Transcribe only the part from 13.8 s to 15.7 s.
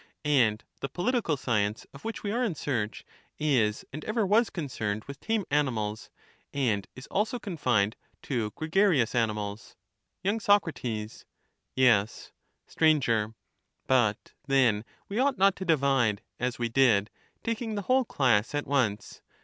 But then we ought not to